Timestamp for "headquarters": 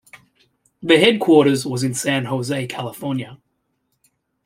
0.97-1.63